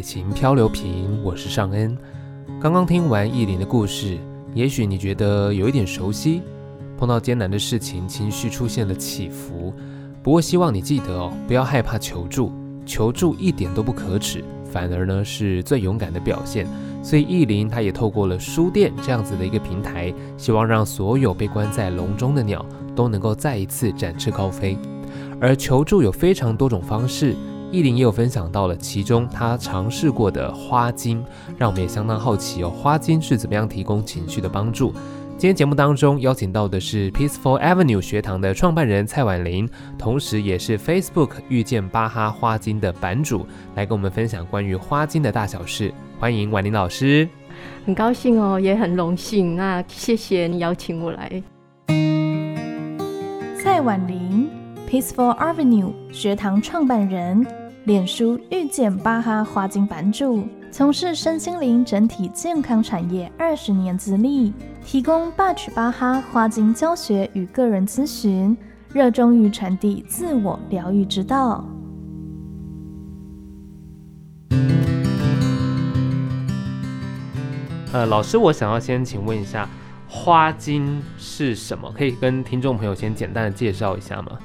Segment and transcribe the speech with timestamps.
[0.00, 1.94] 爱情漂流瓶，我是尚恩。
[2.58, 4.16] 刚刚听完意林的故事，
[4.54, 6.40] 也许你觉得有一点熟悉。
[6.96, 9.74] 碰到艰难的事情，情绪出现了起伏。
[10.22, 12.50] 不过希望你记得哦，不要害怕求助，
[12.86, 16.66] 求助一点都不可耻，反而呢是最勇敢的表现。
[17.02, 22.64] 所以意林他也透过了书店这样子的一个平台，希望让所有被关在笼中的鸟
[22.96, 24.78] 都能够再一次展翅高飞。
[25.38, 27.36] 而求助有非常多种方式。
[27.72, 31.24] 奕伶也有分享到了其中他尝试过的花精，
[31.56, 34.92] 让我们也相当好奇哦，花精是怎么样提供情绪的帮助？
[35.38, 45.94] 今天节目当中邀请到的是 Peaceful Avenue 学堂的创办人蔡婉玲，同时也是 Facebook 遇见巴哈花精的版主，来跟我们分享关于花精的大小事。
[46.18, 47.26] 欢迎婉玲老师，
[47.86, 51.42] 很高兴哦，也很荣幸，那谢谢你邀请我来。
[53.62, 54.50] 蔡婉玲
[54.86, 57.59] ，Peaceful Avenue 学堂创办人。
[57.84, 64.52] 脸书遇见巴哈花精版主，从事身心灵整体健康产业二十年资历，
[64.84, 68.54] 提供 Bach 巴哈花精教学与个人咨询，
[68.92, 71.64] 热衷于传递自我疗愈之道。
[77.94, 79.66] 呃，老师，我想要先请问一下，
[80.06, 81.90] 花精是什么？
[81.96, 84.38] 可以跟听众朋友先简单的介绍一下吗？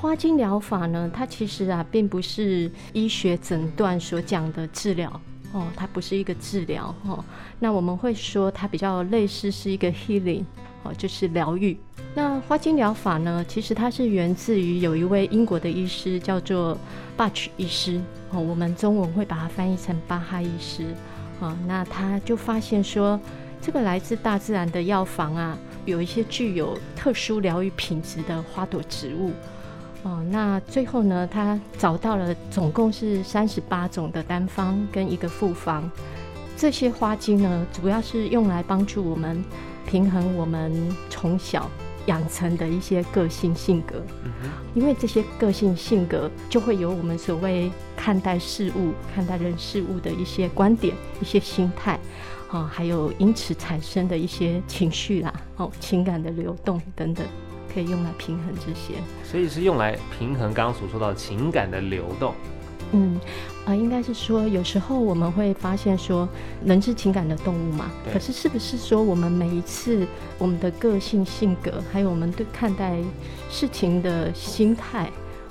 [0.00, 5.10] 花精疗法呢，它其实啊，并不是医学诊断所讲的治疗
[5.50, 7.24] 哦，它不是一个治疗哦。
[7.58, 10.44] 那我们会说它比较类似是一个 healing
[10.84, 11.76] 哦，就是疗愈。
[12.14, 16.78] 那花精疗法呢，其实它是源自于有一位英国的医师叫做
[17.16, 20.84] Bach 医师哦，我们中文会把它翻译成巴哈医师
[21.40, 21.56] 哦。
[21.66, 23.18] 那他就发现说，
[23.60, 29.32] 这个来自大自然的药房啊，有一些具有特殊疗愈品质的花朵植物。
[30.04, 35.90] 哦，那最后呢，他找到了总共是三十八种的单方跟一个复方，
[36.56, 39.44] 这些花精呢，主要是用来帮助我们
[39.86, 40.72] 平衡我们
[41.10, 41.68] 从小
[42.06, 44.00] 养成的一些个性性格，
[44.72, 51.98] 因为这些个性性格就会有我们所谓看待事物、看待人事物的一些观点、一些心态，
[52.50, 57.26] 啊，还有因此产生的一些情绪啦，哦，情感的流动等等。
[57.78, 62.34] 可以用来平衡这些，所以是用来平衡刚刚所说到情感的流动。
[62.90, 63.14] 嗯，
[63.64, 66.28] 啊、呃，应该是说，有时候我们会发现说，
[66.64, 67.88] 人是情感的动物嘛。
[68.12, 70.04] 可是，是不是说我们每一次
[70.38, 72.98] 我们的个性、性格，还有我们对看待
[73.48, 75.08] 事情的心态，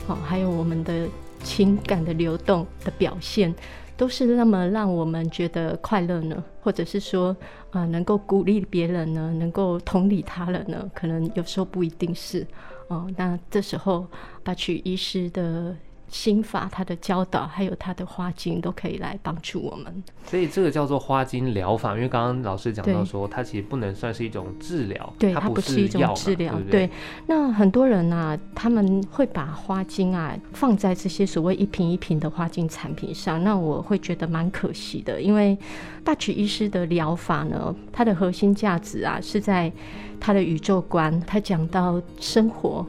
[0.08, 1.08] 哦，还有我们的
[1.42, 3.56] 情感的流动的表现？
[3.98, 7.36] 都是那么让我们觉得快乐呢，或者是说，
[7.72, 12.46] 啊、能够鼓励别人呢，能够同理他人呢，可能有时候不一定是，
[12.88, 14.08] 哦、那这时候
[14.44, 15.76] 把取医师的。
[16.10, 20.04] 心法，他的教导，还有他的花精，都可以来帮助我们。
[20.26, 26.54] 所以这个叫做花精疗法，因为刚刚老师讲到说，它其实不能算是一种治疗，对，它不是一种治疗。
[26.72, 26.90] 对，
[27.28, 35.58] 那很多人啊，他们会把花精啊放在这些所谓一瓶一瓶的花精产品上，那我会觉得蛮可惜的，因为
[36.04, 39.72] 大曲医师的疗法呢，它的核心价值啊是在
[40.20, 42.86] 他的宇宙观，他讲到生活。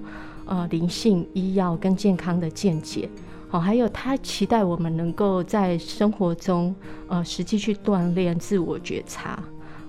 [0.48, 3.06] 呃，灵性、医药跟健康的见解，
[3.50, 6.74] 好，还有他期待我们能够在生活中，
[7.06, 9.38] 呃，实际去锻炼自我觉察。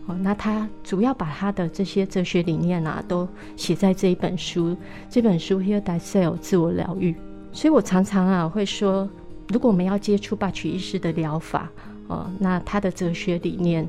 [0.05, 3.25] 哦，那他主要把他的这些哲学理念啊，都
[3.55, 4.75] 写在这一本书。
[5.09, 7.15] 这本书《Heal Thyself》自我疗愈。
[7.53, 9.07] 所以我常常啊会说，
[9.47, 11.71] 如果我们要接触巴曲医师的疗法，
[12.07, 13.87] 哦，那他的哲学理念，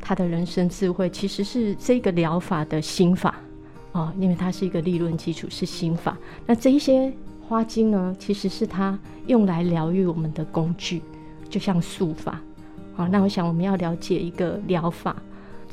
[0.00, 3.34] 他的人生智慧，其实是这个疗法的心法。
[3.92, 6.16] 哦，因为它是一个理论基础，是心法。
[6.46, 7.12] 那这一些
[7.46, 11.02] 花精呢，其实是它用来疗愈我们的工具，
[11.48, 12.40] 就像术法。
[12.94, 15.16] 好，那我想我们要了解一个疗法，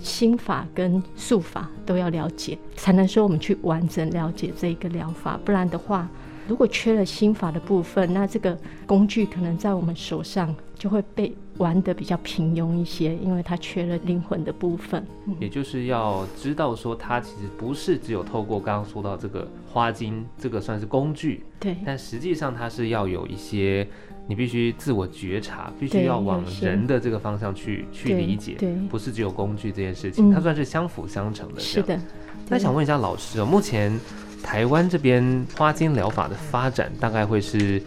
[0.01, 5.39] 心法跟术法都要了解，才能说我们去完整了解这一个疗法。
[5.43, 6.09] 不然的话，
[6.47, 15.05] 如果缺了心法的部分，那这个工具可能在我们手上就会被玩的比较平庸一些，因为它缺了灵魂的部分。
[15.39, 21.43] 也就是要知道说，它其实不是只有透过刚刚说到这个花精，这个算是工具。
[21.59, 21.77] 对。
[21.85, 23.87] 但实际上它是要有一些，
[24.27, 31.59] 你必须自我觉察，必须要往人的这个方向去去理解，对，不是只有工具这件事情，它算是相辅相成的。
[31.59, 31.99] 是的。
[32.47, 33.97] 那想问一下老师哦，目前。
[34.41, 37.79] 台湾这边花精疗法的发展大概会是，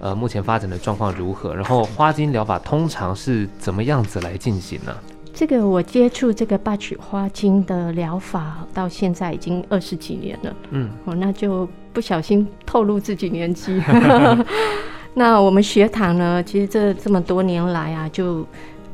[0.00, 1.54] 呃，目前发展的状况如何？
[1.54, 4.92] 然后花精疗法通常是怎么样子来进行呢？
[5.32, 10.56] 这个我接触这个 Bach 花精的疗法到现在已经二十几年了。
[10.70, 13.80] 嗯，哦，那就不小心透露自己年纪。
[15.14, 18.46] 那我们学堂呢，其实这这么多年来啊，就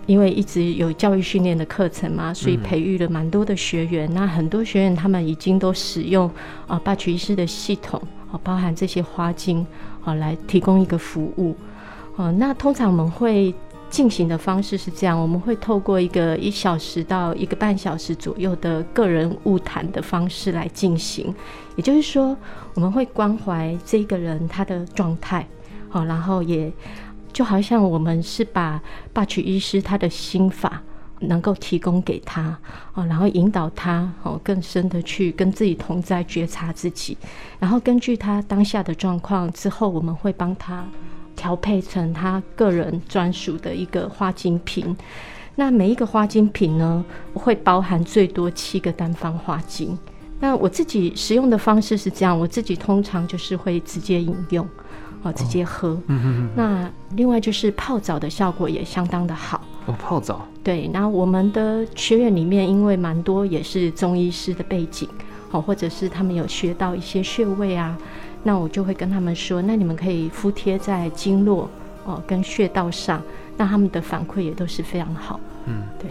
[0.06, 4.08] 因为一直有教育训练的课程嘛，所以培育了蛮多的学员。
[4.10, 6.30] 嗯、那很多学员他们已经都使用
[6.66, 8.00] 啊霸曲医师的系统，
[8.31, 9.67] 啊，包含这些花精
[10.05, 11.55] 啊，来提供一个服务。
[12.17, 13.55] 哦，那通常我们会
[13.88, 21.34] 进行的方式是这样，我们会透过一个一小时到一个半小时左右的个人晤谈的方式来进行。
[21.76, 22.37] 也就是说，
[22.75, 25.46] 我们会关怀这个人他的状态，
[25.88, 26.73] 好，然后也
[27.32, 28.81] 就好像我们是把
[29.12, 30.82] 霸曲医师他的心法
[31.20, 32.56] 能够提供给他，
[32.94, 37.16] 哦，然后引导他哦更深的去跟自己同在，觉察自己，
[37.58, 40.84] 然后根据他当下的状况之后，我们会帮他。
[41.38, 44.96] 调配成他个人专属的一个花精瓶，
[45.56, 47.04] 那每一个花精瓶呢，
[47.34, 49.98] 会包含最多七个单方花精。
[50.40, 54.66] 那我自己使用的方式是这样，我自己通常就是会直接饮用，
[55.22, 55.90] 哦，直接喝。
[56.06, 56.48] 嗯嗯。
[56.56, 59.60] 那另外就是泡澡的效果也相当的好。
[59.84, 60.48] 哦，泡澡。
[60.66, 65.08] 对，那我们的学员里面，因为蛮多也是中医师的背景，
[65.48, 67.96] 好，或者是他们有学到一些穴位啊。
[68.42, 71.70] 那我就会跟他们说，那你们可以敷贴在经络
[72.04, 73.22] 哦跟穴道上，
[73.56, 75.38] 那他们的反馈也都是非常好。
[75.66, 76.10] 嗯，对。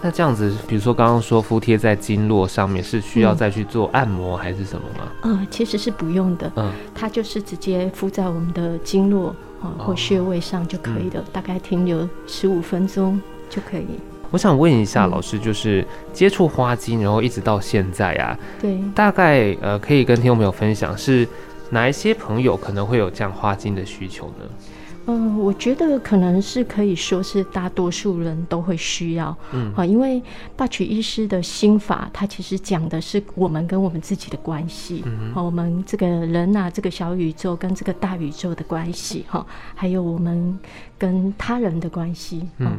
[0.00, 5.08] 那这样子，比如说刚刚说敷贴在经络上面，是需要再去做按摩还是什么吗？
[5.24, 6.52] 嗯，其实是不用的。
[6.54, 13.86] 嗯，它就是直接敷在我们的经络啊或穴位上就可以了，哦嗯、大概停留十五分钟就可以。
[14.30, 21.26] 我想问一下老师，就是接触花精，然后一直到现在啊，对，大概呃可以跟听众朋友分享是。
[21.70, 24.46] 哪一些朋友可能会有这样花精的需求呢？
[25.04, 30.22] 嗯、呃，我觉得可能是可以说是大多数人都会需要，嗯，啊，因为
[30.56, 40.58] 霸曲医师的心法，它其实讲的是我们跟我们自己的关系，嗯，好，我们这个人呐、啊，这个小宇宙跟这个大宇宙的关系，哈，还有我们
[40.96, 42.78] 跟他人的关系，嗯。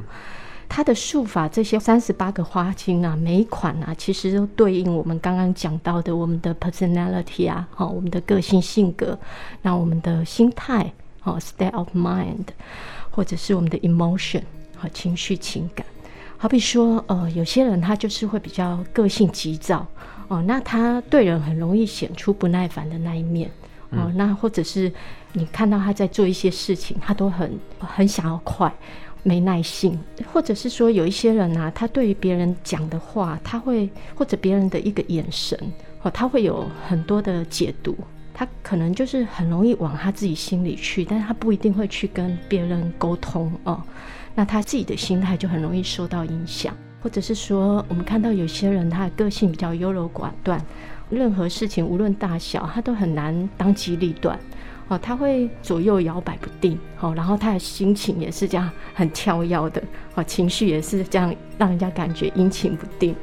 [0.69, 9.17] 它的术法，这些三十八个花精啊，每一款啊，其实都对应我们刚刚讲到的我们的 personality 啊，好，我们的个性性格，
[9.63, 12.45] 那我们的心态，好，state of mind，
[13.09, 14.43] 或者是我们的 emotion，
[14.77, 15.83] 好，情绪情感。
[16.37, 19.85] 好比说，呃，有些人他就是会比较个性急躁，
[20.27, 23.49] 哦，那他对人很容易显出不耐烦的那一面，
[23.89, 24.89] 哦，那或者是
[25.33, 28.71] 你看到他在做一些事情，他都很很想要快。
[29.29, 29.95] 没耐性，
[30.33, 35.55] 或者是说有一些人啊，他对于别人讲的话，他会或者别人的一个眼神，
[36.01, 37.95] 哦，他会有很多的解读，
[38.33, 43.79] 他可能就是很容易往他自己心里去，但是他不一定会去跟别人沟通哦，
[44.33, 50.59] 那他自己的心态就很容易受到影响，或者是说我们看到有些人他的个性比较优柔寡断，
[51.11, 54.39] 任何事情无论大小，他都很难当机立断。
[54.89, 59.81] 哦，他会左右摇摆不定，哦，然后他的心情也是这样很跳跃的，
[60.15, 63.15] 哦，情绪也是这样，让人家感觉阴晴不定，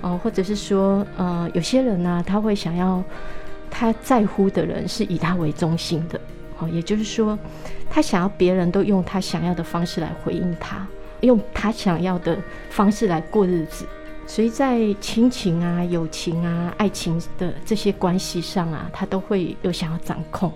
[0.00, 3.04] 哦，或者是说，呃，有些人呢，他会想要
[3.70, 6.18] 他在乎的人是以他为中心的，
[6.58, 7.38] 哦，也就是说，
[7.90, 10.86] 他想要别人都用他想要的方式来回应他，
[11.20, 12.38] 用他想要的
[12.70, 13.84] 方式来过日子，
[14.26, 20.50] 所以在亲情啊、友情啊、爱情的这些关系上啊，他都会有想要掌控。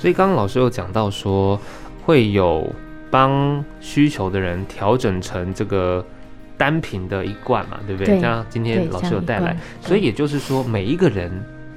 [0.00, 1.60] 所以刚刚老师有讲到说，
[2.06, 2.66] 会有
[3.10, 6.02] 帮需求的人调整成这个
[6.56, 8.18] 单品的一罐嘛，对不对？
[8.18, 11.30] 像今天老师有带来，所以也就是说，每一个人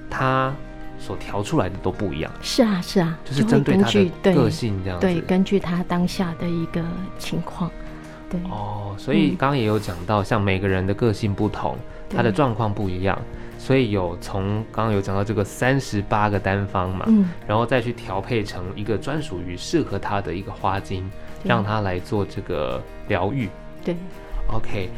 [0.09, 0.55] 他
[0.97, 2.31] 所调出来的都不一样。
[2.41, 5.05] 是啊，是啊，就是针对他的个性这样子。
[5.05, 6.81] 对，根据他当下的一个
[7.19, 7.69] 情况。
[8.33, 8.51] 对。
[8.51, 11.77] 哦，所以刚刚也有讲到，像每个人的个性不同，
[12.09, 13.17] 他的状况不一样。
[13.57, 21.09] 所以有从刚刚有讲到这个三十八个单方嘛，嗯，然后再去调配成一个专属于适合他的一个花精，
[21.45, 23.47] 让他来做这个疗愈。
[23.85, 23.95] 对
[24.51, 24.89] ，OK，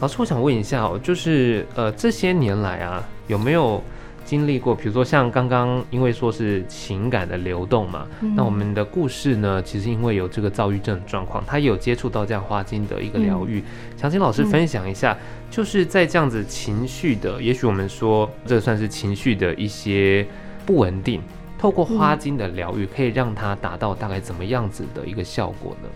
[0.00, 3.82] 老师，我想问一下哦，就是呃这些年来啊，有没有？
[4.24, 13.60] 经历过，比如说像刚刚，因为说是情感的流动嘛，嗯、那我们的故事呢，其实因为有这个躁郁症状况，他也有接触到这样花精的一个疗愈。
[13.60, 13.64] 嗯、
[13.96, 15.18] 想请老师分享一下，嗯、
[15.50, 20.26] 就是在这样子情绪的，也许我们说这算是情绪的一些
[20.64, 21.20] 不稳定，
[21.58, 25.88] 透过花精的疗愈，可以让它达到大概怎么样子的一个效果呢？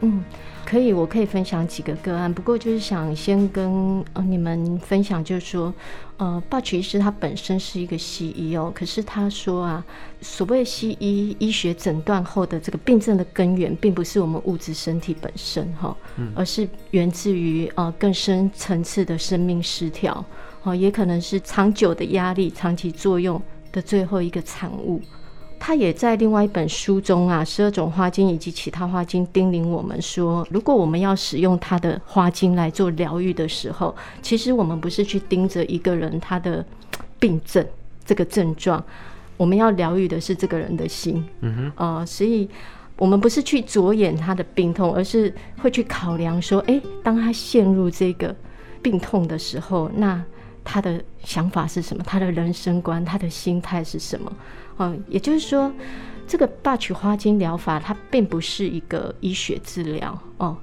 [0.00, 0.24] 嗯。
[0.64, 5.72] 可以，我可以分享几个个案，不过就是想先跟呃你们分享，就是说，
[6.16, 9.84] 呃，霸曲医师他本身是一个西医哦，可是他说啊，
[10.20, 20.24] 所谓西医医学诊断后的这个病症的根源，并不是我们物质身体本身哈，嗯、而是源自于呃更深层次的生命失调，
[20.62, 23.40] 哦，也可能是长久的压力长期作用
[23.70, 25.00] 的最后一个产物。
[25.66, 36.62] 他也在另外一本书中啊，《十二种花精》以及其他花精叮咛我们说，如果我们要使用他的花精来做疗愈的时候，其实我们不是去盯着一个人他的
[37.18, 37.66] 病症
[38.04, 38.84] 这个症状，
[39.38, 41.24] 我们要疗愈的是这个人的心。
[41.40, 42.46] 嗯哼，呃，所以
[42.98, 48.36] 我们不是去着眼他的病痛，而是会去考量说，哎，当他陷入这个
[48.82, 50.22] 病痛的时候，那
[50.62, 52.04] 他的想法是什么？
[52.06, 54.30] 他的人生观、他的心态是什么？
[54.76, 55.72] 哦，也就是说，
[56.26, 60.56] 这个八曲花精疗法它并不是一个医学治疗哦。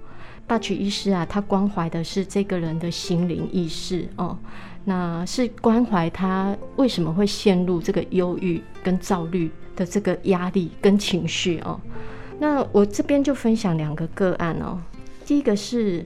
[0.47, 4.37] 八曲医师啊，他关怀的是这个人的心灵意识哦，
[4.83, 11.79] 那是关怀他为什么会陷入这个忧郁跟躁虑的这个压力跟情绪哦。
[12.37, 14.77] 那我这边就分享两个个案哦。
[15.25, 16.05] 第一个是，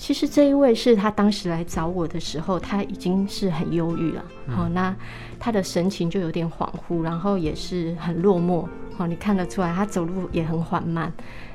[0.00, 4.24] 其实这一位是他当时来找我的时候，他已经是很忧郁了。
[4.48, 4.96] 好，那。
[5.38, 8.66] 他的神情就有点恍惚，然后也是很落寞。
[8.96, 11.10] 哦，你看得出来，他走路也很缓慢。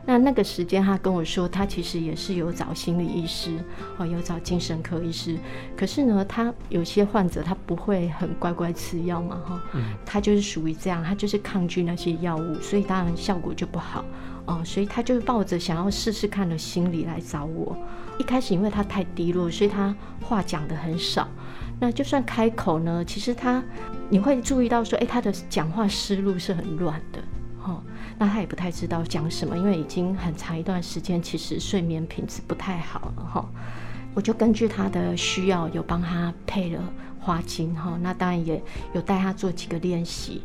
[0.06, 3.58] 那那个时间，他跟我说，他其实也是有找心理医师，
[3.98, 5.38] 哦，有找精神科医师。
[5.76, 9.62] 可是呢，他有些患者他不会很乖乖吃药嘛，哈，
[10.06, 14.06] 他就是属于这样，他就是抗拒那些药物，所以当然效果就不好。
[14.46, 17.76] 哦，所以他就抱着想要试试看的心理来找我。
[18.18, 21.28] 一开始因为他太低落，所以他话讲得很少。
[21.80, 23.62] 那就算开口呢，其实他
[24.10, 27.20] 你会注意到说，哎，他的讲话思路是很乱的，
[27.64, 27.84] 哦，
[28.18, 33.46] 那他也不太知道讲什么，因为已经很长一段时间，其实睡眠品质不太好了，哈。
[34.14, 36.82] 我就根据他的需要，有帮他配了
[37.20, 38.00] 花精，哈。
[38.02, 40.42] 那当然也有带他做几个练习。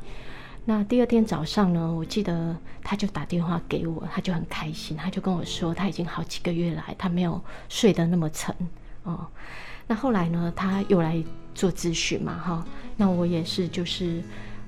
[0.70, 8.54] 那第二天早上呢，我记得他就打电话给我，他就很开心，他就跟我说，他已经好几个月来，他没有睡得那么沉，
[9.02, 9.26] 哦。
[9.88, 11.20] 那后来呢，他又来
[11.56, 12.64] 做咨询嘛，哈，
[12.96, 14.22] 那我也是就是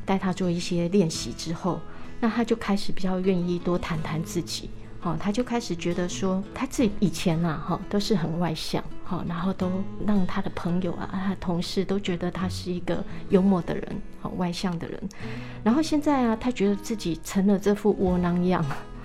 [0.05, 1.79] 带他做一些练习之后，
[2.19, 4.71] 那他就开始比较愿意多谈谈自己，
[5.03, 8.83] 哦，他就开始觉得说他自己以前呐，哈，都是很外向，
[9.29, 9.71] 然后都
[10.07, 13.85] 让他的朋友啊、他的同事都觉得他是一个幽默的人，
[14.21, 15.01] 好外向的人，
[15.65, 18.65] 然后现在啊，他觉得自己成了这副窝囊样。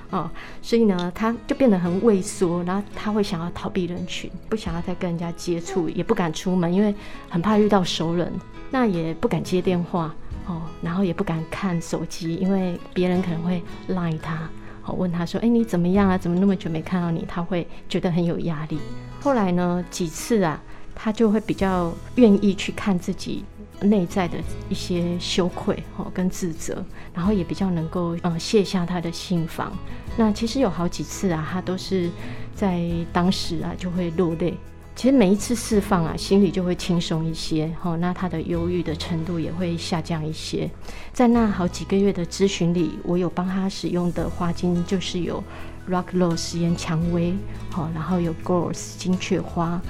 [0.09, 6.95] 哦，所以呢，他就变得很畏缩，然后他会想要逃避人群，不想要再跟人家接触，也不敢出门，因为
[7.29, 8.31] 很怕遇到熟人，
[8.71, 14.49] 那也不敢接电话，哦，然后也不敢看手机，因为别人可能会赖他，
[14.85, 16.17] 哦，问他说，哎，你怎么样啊？
[16.17, 17.25] 怎么那么久没看到你？
[17.27, 18.79] 他会觉得很有压力。
[19.19, 20.61] 后来呢，几次啊，
[20.95, 23.43] 他就会比较愿意去看自己。
[23.79, 26.83] 内在的一些羞愧哈跟自责，
[27.13, 29.71] 然后也比较能够呃卸下他的心防。
[30.17, 32.09] 那其实有好几次啊，他都是
[32.55, 34.57] 在当时啊就会落泪。
[34.95, 37.95] 其实每一次释放啊，心里就会轻松一些哈。
[37.97, 40.67] 那他的忧郁的程度也会下降一些。
[41.13, 45.43] 在那好几个月的咨询里，我有帮他使用的花精就是有
[45.89, 47.35] Rock Rose 岩蔷薇，
[47.71, 49.81] 好，然后有 Gorse 金雀花。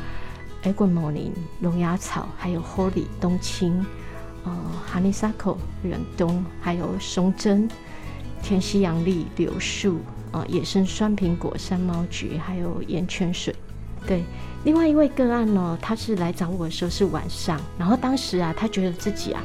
[0.64, 3.86] Eguanimon 龙牙草，还有 holly 冬青，
[4.44, 4.52] 呃
[4.92, 7.70] ，Honeysuckle 忍冬，还有松针、
[8.42, 10.00] 天西洋栗、柳树，
[10.32, 13.56] 啊、野生酸苹果、山猫菊，还有盐泉水。
[14.06, 14.24] 对，
[14.66, 19.42] 另外一位个案呢，他是来找我的时候是晚上，然后当时啊，他觉得自己啊，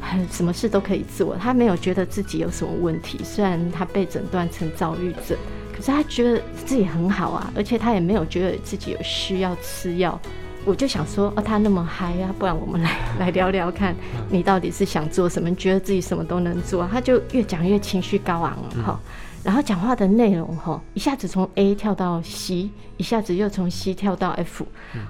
[0.00, 3.18] 很什么事都可以做，他没有觉得自己有什么问题。
[3.24, 5.36] 虽然他被诊断成躁郁症，
[5.82, 10.16] 可是他觉得自己很好啊，而且他也没有觉得自己有需要吃药。
[10.64, 13.92] 我就想说，哦，他那么嗨啊，不然我们来来聊聊看，
[14.30, 15.48] 你到底是想做什么？
[15.48, 16.86] 你觉得自己什么都能做？
[16.86, 19.00] 他就越讲越情绪高昂了哈，
[19.42, 24.64] 然后讲话的内容哈，一下子从 A 跳到 C，一下子又从 C 跳到 F，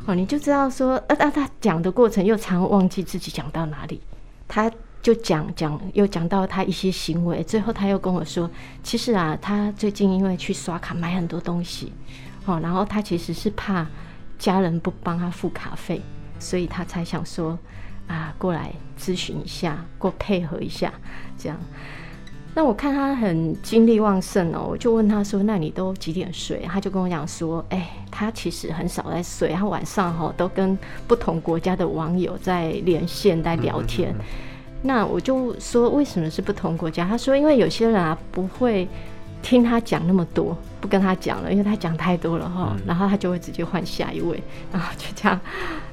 [0.07, 4.01] 哦，你就知道说，呃，那他讲的过程又常忘记自己讲到哪里，
[4.49, 8.49] 他就讲讲又讲到他一些行为，最后他又跟我说，
[8.83, 11.93] 其实啊，他最近因为去刷卡买很多东西，
[12.47, 13.87] 哦，然后他其实是怕。
[14.39, 16.03] 家人不帮他付卡费，
[16.41, 17.57] 所以他才想说
[18.09, 20.93] 啊，过来咨询一下，过配合一下，
[21.39, 21.57] 这样。
[22.53, 34.13] 那我看他很精力旺盛哦，我就问他说：“那你都几点睡？”他就跟我讲说：“哎，他其实很少在睡，他晚上哈都跟不同国家的网友在连线在聊天。”
[34.83, 38.87] 那我就说：“为什么是不同国家？”他说：“因为有些人啊不会。”
[39.43, 42.77] 听他讲那么多，不跟他讲了，因为他讲太多了哈。
[42.87, 45.41] 然后他就会直接换下一位，然后就这样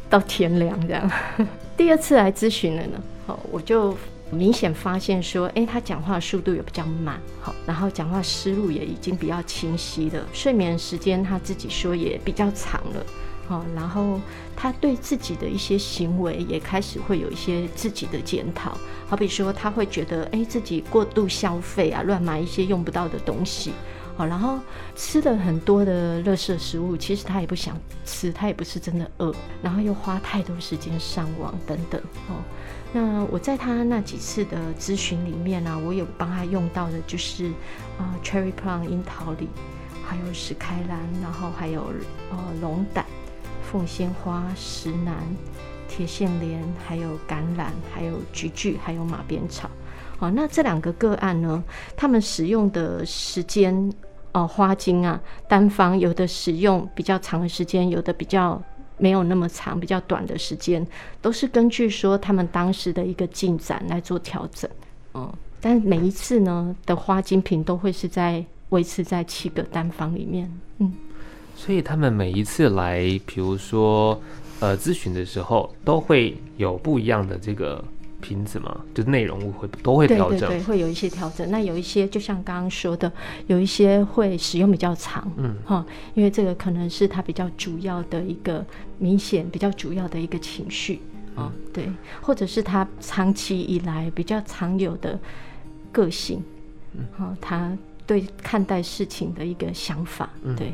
[0.08, 1.12] 到天亮这样。
[1.76, 3.98] 第二次来咨询了呢，好，我就
[4.30, 13.04] 明显发现说，哎、欸，他讲话速度也比较慢，好，然后讲话思路也已经比较清晰了，睡眠时间他自己说也比较长了，
[13.50, 14.22] 好，然后
[14.56, 18.78] 他对自己的一些行为也开始会有一些自己的检讨，
[19.08, 23.72] 好比说他会觉得，哎，自己过度消费啊，乱买一些用不到的东西，
[24.16, 24.60] 好，然后
[24.96, 27.76] 吃了很多的垃圾食物，其实他也不想
[28.06, 32.36] 吃，他也不是真的饿，然后又花太多时间上网等等，哦。
[32.94, 37.46] 那我在他那几次的咨询里面呢、啊，我有帮他用到的就是
[37.98, 39.48] 啊、呃、Cherry Plum 樱桃李，
[40.06, 41.82] 还有史开兰，然后还有
[42.32, 43.06] 呃龙胆、
[43.72, 45.16] 凤仙花、石楠、
[45.88, 49.70] 铁线莲，还有橄榄，还有菊苣，还有马鞭草。
[50.18, 51.64] 哦，那这两个个案呢，
[51.96, 53.94] 他们使用的时间
[54.32, 58.62] 哦、花精啊，单方有的使用比较长的时间，有的比较。
[59.02, 60.86] 没有那么长，比较短的时间，
[61.22, 64.70] 都是根据说他们当时的一个进展来做调整，
[65.14, 70.94] 嗯，但每一次呢的花精品都会是在维持在七个单方里面，嗯，
[71.60, 74.20] 所以他们每一次来，比如说
[74.62, 77.84] 呃咨询的时候，都会有不一样的这个。
[78.22, 81.50] 瓶子嘛，就是内容物会都会调整，对对对，会有一些调整。
[81.50, 83.10] 那有一些就像刚刚说的，
[83.48, 85.86] 有一些会使用比较长，嗯哈，
[86.16, 88.66] 因为这个可能是他比较主要的一个
[88.98, 91.00] 明显比较主要的一个情绪
[91.34, 91.90] 啊，嗯、对，
[92.20, 95.18] 或者是他长期以来比较常有的
[95.90, 96.44] 个性，
[96.96, 97.72] 嗯，哈，他
[98.06, 100.74] 对看待事情的一个想法，嗯、对。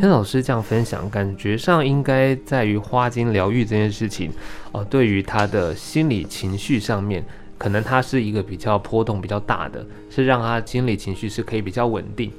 [0.00, 4.30] 听老师这样分享，感觉上应该在于花精疗愈这件事情，
[4.72, 7.24] 哦、呃，对于他的心理情绪上面，
[7.58, 12.30] 可能他是一个比较波动比较大的，是让他心理情绪是可以比较稳定。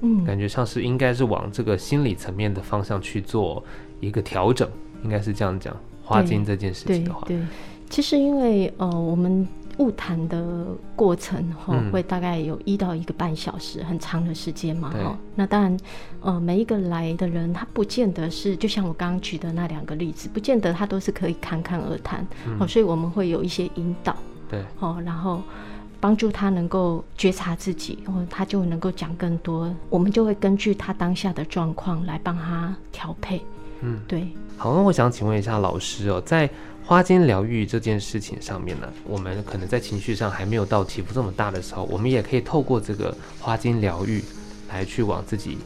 [0.00, 3.64] 嗯，感觉上是应该是往这个心理层面的方向去做
[4.00, 4.68] 一个调整，
[5.02, 5.76] 应该是这样讲。
[6.02, 7.36] 花精这件事情的话，对，
[7.90, 9.46] 其实因为呃我们。
[9.78, 14.96] 晤谈的过程哈，嗯、会大概有一到一个半小时，很长的时间嘛哈。
[14.96, 15.76] 对那当然，
[16.20, 22.22] 呃，每一个来的人，他不见得是，就像我刚刚举的那两个例子，不见得他都是可以侃侃而谈。
[22.58, 24.16] 哦、嗯，所以我们会有一些引导，
[24.48, 25.42] 对，哦，然后
[26.00, 29.70] 帮助他能够觉察自己，然后他就能够讲更多。
[29.90, 33.42] 我们就会根据他当下的状况来帮他调配。
[33.82, 34.26] 嗯，对。
[34.56, 36.48] 好，那我想请问一下老师哦，在。
[36.86, 44.22] 花间疗愈这件事情上面呢，我们可能在情绪上还没有到起伏这么大的时候，我们也可以透过这个花间疗愈
[44.70, 45.58] 来去往自己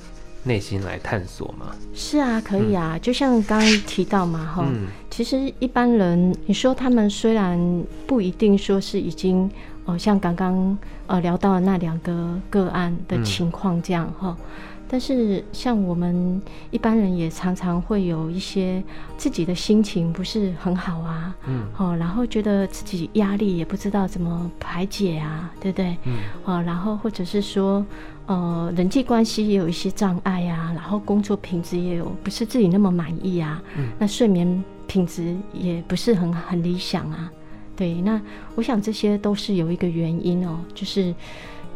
[0.44, 1.76] 内心来探索嘛。
[1.94, 9.44] 是啊，可以啊，嗯、就像刚刚提到嘛，哈、嗯，其实一般人，你说他们虽然不一定说是已经，
[9.84, 14.34] 哦、呃，像刚刚呃聊到的那两个个案的情况这样哈。
[14.38, 14.46] 嗯
[14.92, 18.82] 但是，像我们一般人也常常会有一些
[19.16, 25.96] 自己的心情不是很好啊，嗯，哦，然后觉得自己压力也不知道怎么排解啊，对不对？
[26.06, 27.86] 嗯，哦，然后或者是说，
[28.26, 37.30] 呃，人际关系也有一些障碍啊，然后工作品质也有不是自己那么满意啊，嗯，那睡眠品质也不是很很理想啊，
[37.76, 38.20] 对，那
[38.56, 41.14] 我想这些都是有一个原因哦，就是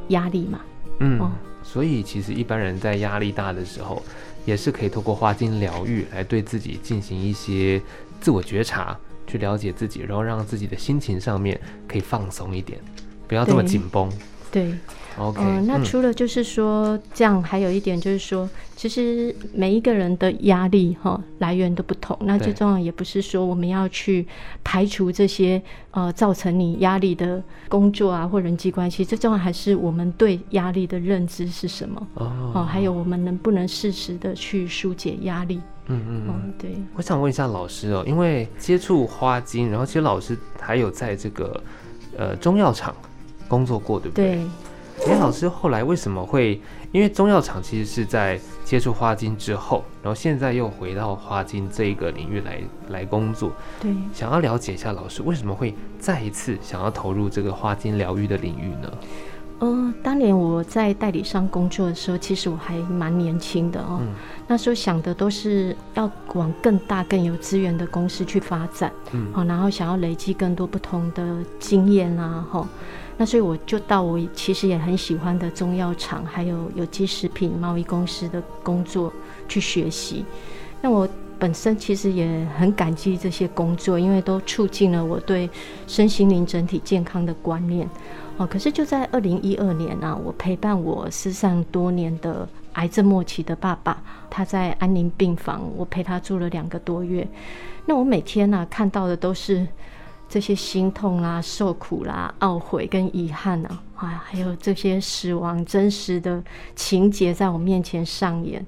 [0.09, 0.59] 压力嘛，
[0.99, 1.21] 嗯。
[1.21, 1.31] 哦
[1.65, 4.01] 所以，其实一般人在压力大的时候，
[4.45, 7.81] 也是可以透过花精疗愈来对自己进行一些
[8.21, 8.97] 自我觉察，
[9.27, 12.79] 去了解自己，然后让自己的心情上面可以放松一点，
[13.27, 14.09] 不要这么紧绷。
[14.53, 14.67] 对。
[14.67, 14.79] 对
[15.19, 22.17] OK，嗯、呃，那除了就是说这样，还有一点就是说，其实每一个人的压力哈来源都不同。
[22.23, 24.27] 那最重要也不是说我们要去
[24.63, 35.61] 排除这些呃造成你压力的工作啊或人际关系，最重要还是我们对压力的认知是什么哦，哦，还有我们能不能适时的去疏解压力。
[35.87, 36.71] 嗯嗯嗯，嗯对。
[36.97, 41.63] 我想问一下老师哦，因为接触花精，然后其实老师还有在这个
[42.17, 42.95] 呃中药厂
[43.47, 44.37] 工作过，对不对？
[44.37, 44.43] 对。
[45.07, 46.61] 哎，老师后来为什么会？
[46.93, 53.51] 因为中药厂其实是在接触花精之后，然后现在又回到花精这一个领域来来工作。
[53.81, 58.93] 对，想要了解一下老师为什么会再一次想要投入这个花精疗愈的领域呢？
[59.59, 63.99] 嗯、呃，当年我在代理商工作的时候，其实我还蛮年轻的哦。
[64.01, 64.15] 嗯、
[64.47, 68.93] 那时候想的都是要往更大、更有资源的公司去发展。
[69.11, 72.69] 嗯，好，然后想要累积更多不同的经验啊，哈。
[73.17, 79.13] 那所以我就到我其实也很喜欢的中药厂，还有有机食品贸易公司的工作
[79.49, 80.25] 去学习。
[80.81, 85.49] 那我本身其实也很感激这些工作，因为都促进了我对
[85.87, 87.89] 身心灵整体健康的观念。
[88.37, 97.27] 哦，可是就在二零一二年啊，我陪伴我失散多年的癌症末期的爸爸，他在安宁病房，我陪他住了两个多月。
[97.87, 99.65] 那我每天呢、啊、看到的都是。
[100.35, 106.43] 这些心痛啦、受苦啦、懊悔跟遗憾啊，啊，还有这些死亡真实的
[106.75, 108.67] 情节在我面前上演。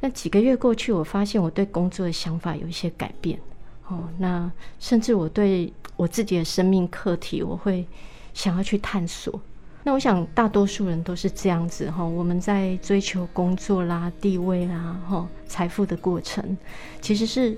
[0.00, 3.38] 那几个月过去，我发现我对工作的想法有一些改变。
[3.86, 4.50] 哦，那
[4.80, 7.86] 甚至我对我自己的生命课题，我会
[8.34, 9.40] 想要去探索。
[9.84, 12.04] 那我想大多数人都是这样子哈。
[12.04, 16.58] 我们在追求工作啦、地位啦、哈财富的过程，
[17.00, 17.56] 其实是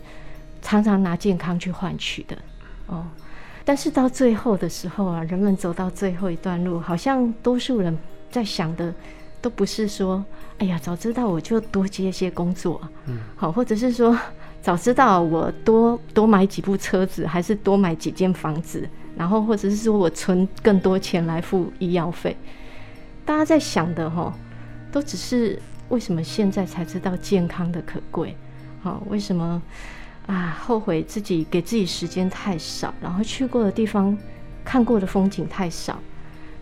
[0.61, 2.37] 常常拿健康去换取的
[2.89, 3.07] 哦。
[3.65, 7.97] 但是到最后的时候啊，人们走到最后一段路，好像多数人
[8.31, 8.95] 在想的
[9.41, 10.25] 都不是说，
[10.59, 14.19] 哎呀，早知道我就多接一些工作，嗯，好，或者是说。
[14.63, 22.37] 早知道我多多买几部车子，还是多买几间房子，然后或者是说我存更多钱来付医药费。
[23.25, 24.33] 大家在想的哈，
[24.93, 28.37] 都只是为什么现在才知道健康的可贵？
[28.85, 29.61] 好，为什么
[30.27, 30.59] 啊？
[30.63, 34.17] 后悔自己给自己时间太少，然后去过的地方、
[34.65, 35.99] 看过的风景太少，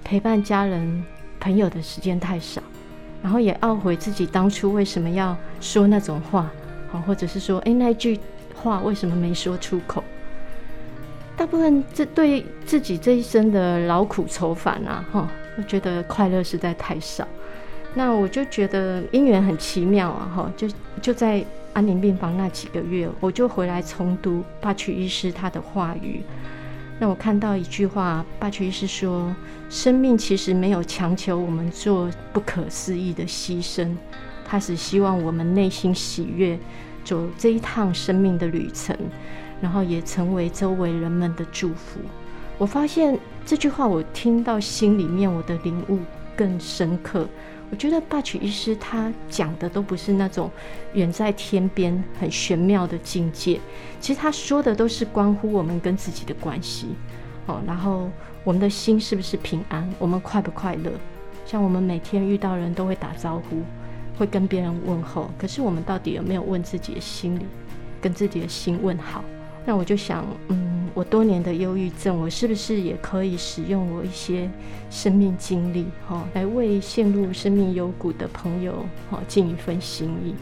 [0.02, 1.04] 陪伴家人
[1.38, 2.62] 朋友的时间太少，
[3.22, 6.50] 然后也懊悔自己当初为什么要说那种话。
[6.92, 8.18] 好或者是说，哎，那句
[8.52, 10.02] 话为什么没说出口？
[11.36, 17.26] 大部分这对自己这一生的劳苦愁烦啊，哈，我觉得快乐实在太少。
[17.94, 20.68] 那我就觉得姻缘很奇妙啊，哈，就
[21.00, 26.22] 就在安宁病房那几个月，我就回来重读巴曲医师他的话语。
[26.98, 29.34] 那我看到一句话，巴曲医师说
[29.70, 33.96] ：“生命其实没有强求我们做不可思议的牺牲。”
[34.44, 36.58] 他只希望我们内心喜悦，
[37.04, 38.96] 走这一趟生命的旅程，
[39.62, 42.00] 然后也成为周围人们的祝福。
[42.58, 46.00] 我发现这句话，我听到心里面，我的领悟
[46.36, 47.26] 更深刻。
[47.70, 50.50] 我觉得巴曲医师他讲的都不是那种
[50.92, 53.60] 远在天边很玄妙的境界，
[54.00, 56.88] 其实他说的都是关乎我们跟自己的关系。
[57.46, 58.10] 哦，然后
[58.44, 59.88] 我们的心是不是平安？
[59.98, 60.90] 我们快不快乐？
[61.46, 63.62] 像我们每天遇到人都会打招呼。
[64.18, 67.46] 会跟别人问候，可是我们到底有没有问自己的心里，
[68.02, 69.24] 跟自己的心问好？
[69.64, 74.48] 那我就想，嗯，我多年的忧郁症，我是不是也可以使用我一些
[74.90, 78.72] 生命经历，哈、哦，来为陷入生命幽谷的朋友，
[79.10, 80.34] 哈、哦，尽一份心意。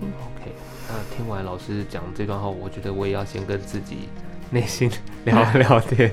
[0.00, 0.52] 嗯，OK，
[0.88, 4.08] 那听完老师讲这段话，我觉得我也要先跟自己
[4.50, 4.90] 内心
[5.24, 6.10] 聊聊天。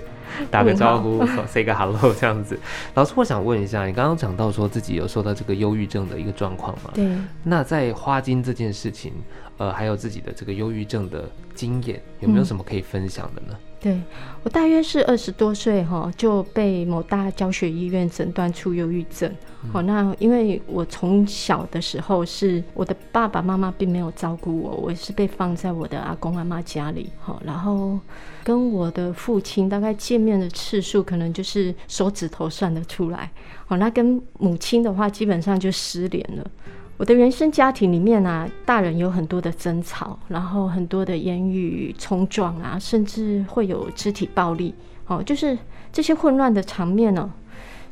[0.49, 2.59] 打个招呼，say 个 hello 这样子。
[2.93, 6.91] 老师，我想问一下，你刚刚讲到说自己有受到这个忧郁症的一个状况吗？
[6.93, 7.07] 对。
[7.43, 9.13] 那在花精这件事情，
[9.57, 13.49] 呃，还有自己的这个忧郁症的经验，有没有什么可以分享的呢？
[13.51, 14.01] 嗯对，
[14.43, 19.31] 我大约是二十多岁哈，就被某大教学医院诊断出忧郁症。
[19.71, 27.09] 好、嗯，那因为我从小的时候是我的爸爸妈妈并没有照顾我，我是被放在我的阿公阿妈家里。
[27.19, 27.99] 好，然后
[28.43, 33.29] 跟我的父亲大概见面的次数可能就是手指头算得出来。
[33.67, 36.49] 好，那跟母亲的话基本上就失联了。
[36.97, 44.73] 我的原生家庭里面啊，大人有很多的争吵，然后很多的言语冲撞啊，甚至会有肢体暴力，
[45.05, 45.55] 哦，就是
[45.91, 47.31] 这些混乱的场面呢，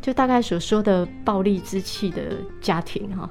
[0.02, 3.30] 就大概所说的暴力之气的家庭哈。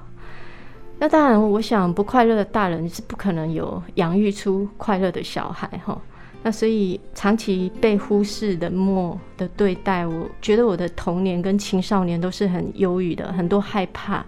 [1.01, 6.01] 那当然，我想不快乐的大人是不可能有养育出快乐的小孩哈。
[6.45, 14.25] 那所以长期被忽视、冷漠的对待，我觉得我的童年跟青少年都是很忧郁的，很多害怕。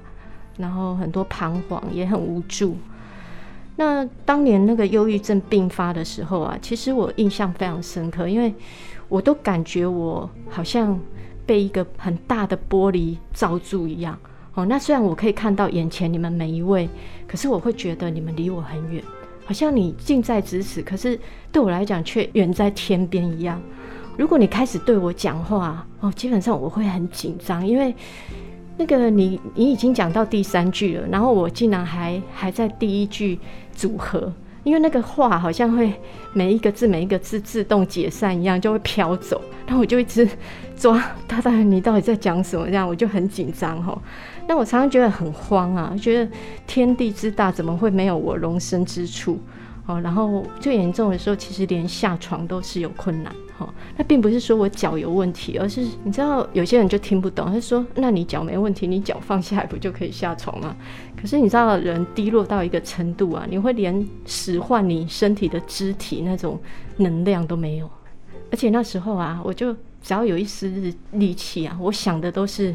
[0.58, 2.76] 然后很多彷徨，也很无助。
[3.78, 8.54] 那当年那个忧郁症病发的时候啊，其实我印象非常深刻，因为
[9.06, 10.98] 我都感觉我好像
[11.44, 14.18] 被一个很大的玻璃罩住一样。
[14.54, 16.88] 哦，那虽然我可以看到眼前你们每一位，
[17.28, 19.04] 可是我会觉得你们离我很远，
[19.44, 21.20] 好像你近在咫尺，可是
[21.52, 23.60] 对我来讲却远在天边一样。
[24.16, 27.94] 如果你开始对我讲话，哦，基本上我会很紧张，因为。
[28.78, 33.38] 那个你你已经讲到第三句了，然后我竟然还还在第一句
[33.72, 34.32] 组合，
[34.64, 35.92] 因为那个话好像会
[36.34, 40.28] 每一个字每一个字自动解散一样，就会飘走，然后我就一直
[40.76, 42.66] 抓大大你到底在讲什么？
[42.66, 43.98] 这样我就很紧张哈。
[44.46, 46.30] 那我常常觉得很慌啊，觉得
[46.66, 49.38] 天地之大，怎么会没有我容身之处？
[49.86, 53.32] 哦，然后最严重的时候，其实连下床都是有困难。
[53.58, 60.76] 哈，那并不是说我脚有问题，而是你知道有些人就听不懂，他说：“那你脚没问题，你脚放下来不就可以下床吗？”
[61.20, 66.60] 可是你知道，人低落到一个程度啊，你会连使唤你身体的肢体那种
[66.98, 67.90] 能量都没有。
[68.50, 70.70] 而且那时候啊，我就只要有一丝
[71.12, 72.74] 力气啊，我想的都是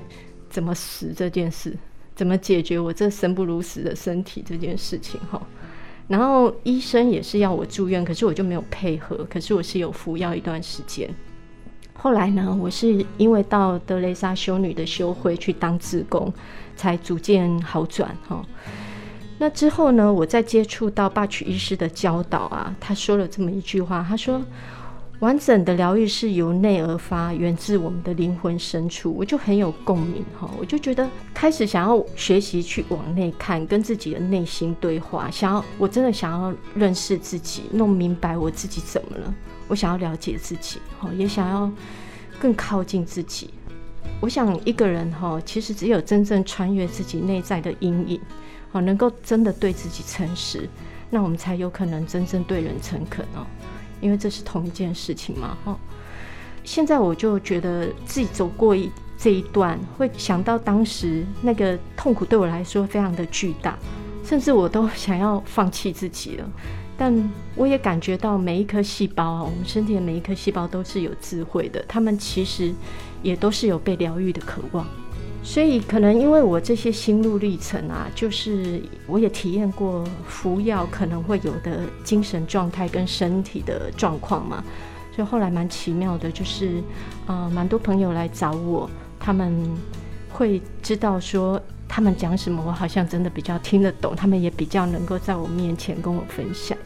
[0.49, 1.77] 怎么死这件事，
[2.15, 5.19] 怎么解决我这生不如死的身体这件事情。
[5.29, 5.41] 哈。
[6.11, 9.25] 然后医生也是要我住院，可是我就没有配合。
[9.29, 11.09] 可是我是有服药一段时间。
[11.93, 16.33] 后来呢，我是因为到德雷莎修女的修会去当志工，
[16.75, 18.45] 才逐渐好转哈。
[19.37, 24.41] 那之后呢，我再接触到巴曲医师的教导啊，他说了这么一句话，他说。
[25.21, 39.31] 完整的疗愈是由内而发，源自我们的灵魂深处，我就很有共鸣哈，我就觉得开始想要学习去往内看，跟自己的内心对话，想要我真的想要认识自己，弄明白我自己怎么了，
[39.67, 41.71] 我想要了解自己，哈，也想要
[42.39, 43.51] 更靠近自己。
[44.19, 48.19] 我想一个人哈，其实只有真正穿越自己内在的阴影，
[48.71, 50.67] 哦，能够真的对自己诚实，
[51.11, 53.45] 那我们才有可能真正对人诚恳哦。
[54.01, 55.77] 因为这是同一件事情嘛，哈。
[56.63, 63.77] 现在我就觉得自己走过一这一段，会想到当时那个痛苦对我来说非常的巨大，
[64.23, 66.49] 甚至我都想要放弃自己了。
[66.97, 72.71] 但我也感觉到每一颗细胞，我们身体的每一颗细胞都是有智慧的，他们其实
[73.23, 74.85] 也都是有被疗愈的渴望。
[75.43, 84.63] 所以可能因为我这些心路历程啊，就是我也体验过服药可能会有的精神状态跟身体的状况嘛，
[85.15, 86.81] 所以后来蛮奇妙的，就是
[87.25, 89.51] 啊，蛮多朋友来找我，他们
[90.29, 96.77] 会知道说他们讲什么，我好像真的比较听得懂，他们也比较能够在我面前跟我分享。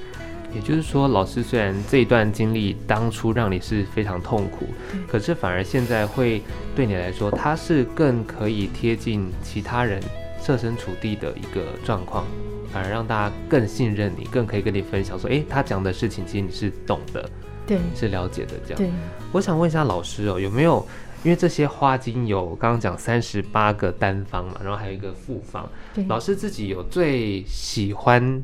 [0.56, 4.66] 也就是说，老师虽然这一段经历当初让你是非常痛苦，
[5.06, 6.42] 可是反而现在会
[6.74, 10.02] 对你来说，它是更可以贴近其他人
[10.42, 12.24] 设身处地的一个状况，
[12.72, 17.30] 反而让大家更信任你，更可以跟你分享说，诶，他讲的事情其实你是懂的，
[17.68, 18.78] 对，是了解的这样。
[18.78, 18.90] 对，
[19.34, 20.88] 我想问一下老师哦，有没有
[21.26, 28.42] 因为这些花精有刚刚讲三十八个单方嘛，然后还有一个复方，对，老师自己有最喜欢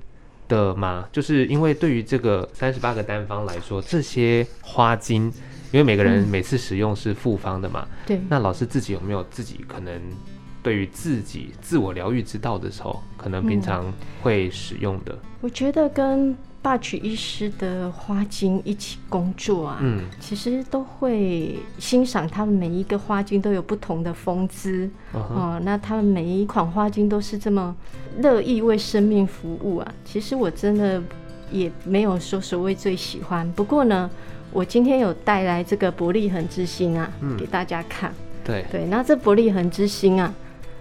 [0.52, 1.08] 的吗？
[1.14, 5.32] 就是因为对于这个三十八个单方来说，这些花精，
[5.72, 8.22] 因为每个人每次使用是复方的嘛，嗯、对。
[8.28, 10.02] 那老师自己有没有自己可能
[10.62, 15.14] 对于自己自我疗愈之道的时候，可能平常会使用的？
[15.14, 16.36] 嗯、我觉得跟。
[16.62, 25.40] 霸曲医师的花精一起工作啊，嗯，其实都会欣赏他们每一个花精都有不同的风姿哦、uh huh.
[25.54, 25.62] 呃。
[25.64, 27.76] 那他们每一款花精都是这么
[28.20, 29.94] 乐意为生命服务啊。
[30.06, 31.02] 其实我真的
[31.52, 34.08] 也没有说所谓最喜欢，不过呢，
[34.52, 38.14] 我今天有带来这个伯利恒之星啊，嗯、给大家看。
[38.44, 40.32] 对对，那这伯利恒之星啊，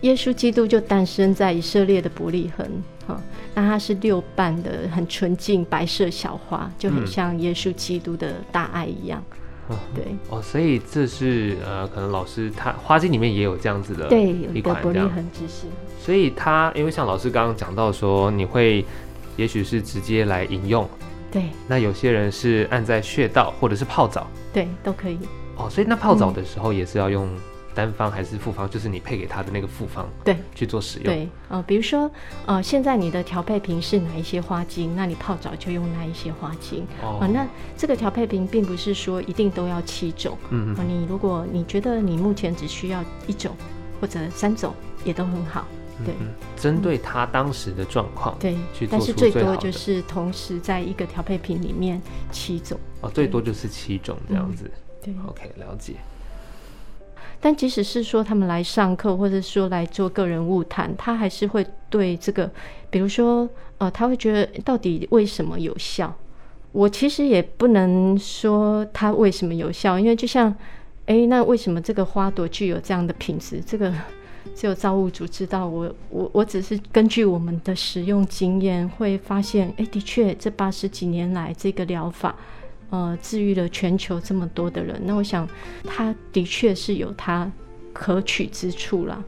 [0.02, 2.66] 耶稣基督就诞生在以色列的伯利恒。
[3.54, 9.22] 那它是六瓣的，很纯净白色小花，就很像耶稣基督的大爱一样。
[9.68, 15.70] 嗯、对哦，所以这是呃，可能老师他花季里面也有这样子的，对，有一个伯利恒之心。
[16.00, 18.84] 所以他因为像老师刚刚讲到说，你会
[19.36, 20.88] 也许是直接来饮用，
[21.30, 21.44] 对。
[21.68, 25.18] 那有些人是按在穴道或者是泡澡，对，都可以。
[25.56, 27.28] 哦，所以那泡澡的时候也是要用。
[27.74, 31.04] 单方还是复方，就是你配给他的那个复方，对，去做使用。
[31.06, 32.11] 对，呃，比如说，
[32.46, 36.87] 呃，现在你的调配瓶是哪一些花精，那你泡澡就用哪一些花精。
[37.02, 40.37] 哦、呃，那这个调配瓶并不是说一定都要七种。
[40.50, 40.85] 嗯嗯、呃。
[40.85, 43.56] 你如果你觉得你目前只需要一种
[44.00, 45.66] 或者三种，也都很好。
[46.04, 48.98] 对，嗯、针对他当时的状况、嗯，对，去做。
[48.98, 52.00] 但是最多就是同时在一个调配瓶里面
[52.33, 52.80] 七种。
[53.02, 54.64] 哦，最多就是七种这样子。
[54.64, 55.94] 嗯、对，OK，了解。
[57.40, 62.50] 但即使是说他们来上课，或者说来做个人物谈，他还是会对这个，
[62.90, 63.48] 比如说，
[63.79, 66.14] 呃，他会觉得到底为什么有效？
[66.72, 70.55] 我其实也不能说它为什么有效，因为就像，
[71.07, 73.61] 哎，那为什么这个花朵具有这样的品质？
[73.66, 73.92] 这个
[74.55, 75.66] 只有造物主知道。
[75.66, 82.37] 我我我只是根据我们的使用经验，会发现，哎，的确，这八十几年来这个疗法。
[82.90, 85.48] 呃，治愈了全球这么多的人，那我想，
[85.85, 87.50] 他的确是有他
[87.92, 89.22] 可取之处啦。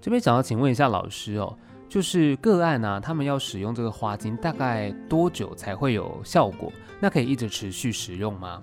[0.00, 1.56] 这边想要请问一下老师哦，
[1.88, 6.70] 就是个案呢、啊，他们要使用这个花精，大概多久才会有效果？
[7.00, 8.62] 那可以一直持续使用吗？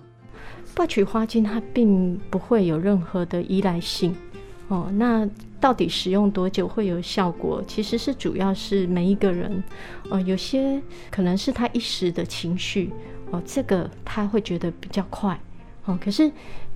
[0.74, 4.14] 霸取花精它并不会有任何的依赖性
[4.68, 4.88] 哦。
[4.94, 5.28] 那
[5.60, 7.62] 到底使用多久会有效果？
[7.66, 9.62] 其实是主要是每一个人，
[10.10, 10.80] 呃，有些
[11.10, 12.92] 可能是他一时的情绪。
[13.32, 15.40] 哦，这个他会觉得比较快，
[15.86, 16.30] 哦，可是，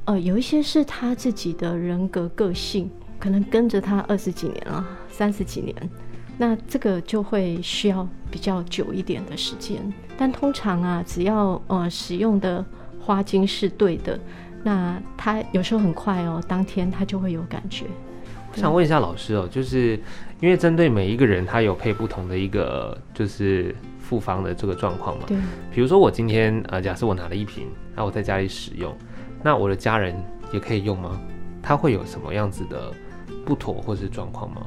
[0.07, 2.91] 呃，有一些是他自己的人格个性，
[3.21, 5.77] 可能跟着他二十几年了，三十几年，
[6.39, 9.93] 那这个就会需要比较久一点的时间。
[10.17, 12.65] 但通常啊，只要呃使用的
[12.99, 14.19] 花精是对的，
[14.63, 17.85] 那他有时候很快哦，当天他就会有感觉。
[18.51, 20.01] 我想问一下老师哦，就是
[20.41, 23.77] 因为针对每一个人，他有配不同的一个就是。
[24.07, 25.37] 复方的这个状况嘛，对，
[25.73, 27.67] 比如说我今天呃，假设我拿了一瓶，
[27.97, 28.97] 那我在家里使用，
[29.43, 30.15] 那我的家人
[30.53, 31.21] 也可以用吗？
[31.61, 32.93] 它会有什么样子的
[33.45, 34.63] 不妥或是状况吗？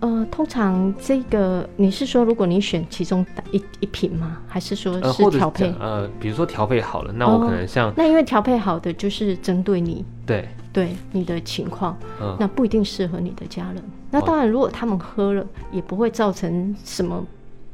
[0.00, 4.36] 呃，通常这个你是说，如果你选其中一一瓶吗？
[4.46, 5.72] 还是说是调配？
[5.80, 13.82] 呃，比如说调配好了，那我可能像、哦、那因为调配好的就是针对你对对你的情况，嗯，那不一定适合你的家人。
[14.10, 17.24] 那当然，如果他们喝了，也不会造成什么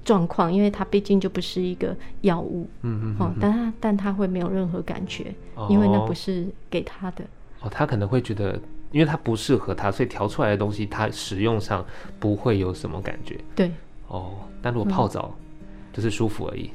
[0.08, 7.24] 状况，因为它毕竟就不是一个药物，嗯嗯，哦，但他但他会没有任何感觉，哦，因为那不是给他的。
[7.60, 8.58] 哦，他可能会觉得。
[8.90, 11.84] 因为他不适合他，所以调出来的东西，他使用上
[12.18, 13.38] 不会有什么感觉。
[13.54, 13.70] 对，
[14.06, 14.30] 哦，
[14.62, 16.70] 但如果泡澡，嗯、就是舒服而已。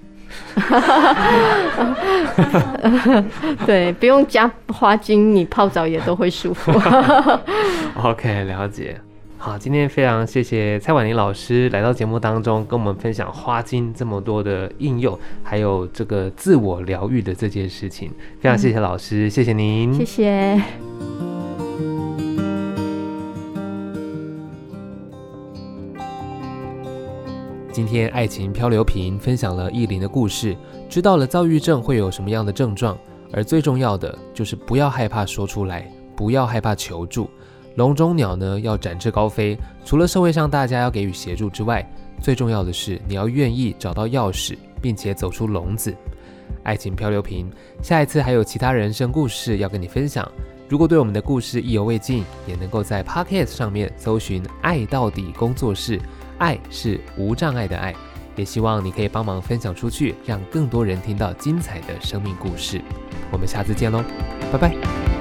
[3.65, 6.71] 对，不用加花精，你泡澡也都会舒服。
[7.97, 9.01] OK，了解。
[9.45, 18.09] 好，今天非常谢谢蔡婉玲老师来到节目当中，跟我们分享花精这么多的应用，还有这个自我疗愈的这件事情。
[18.39, 20.61] 非常谢谢老师，嗯、谢谢您，谢谢。
[27.73, 30.55] 今天爱情漂流瓶分享了意林的故事，
[30.87, 32.97] 知道了躁郁症会有什么样的症状，
[33.33, 37.29] 而最重要的就是不要害怕说出来，不要害怕求助。
[37.75, 41.83] 笼中鸟呢要展翅高飞，除了社会上大家要给予协助之外，
[42.21, 45.95] 最重要的是你要愿意找到钥匙，并且走出笼子。
[46.63, 50.29] 爱情漂流瓶，下一次还有其他人生故事要跟你分享。
[50.69, 55.99] 如果对我们的故事意犹未尽，也能够在 Podcast 上面搜寻“爱到底工作室”。
[56.39, 57.93] 爱是无障碍的爱，
[58.35, 62.81] 也希望你可以帮忙分享出去，让更多人听到精彩的生命故事。
[63.31, 64.03] 我们下次见喽，
[64.51, 65.12] 拜拜。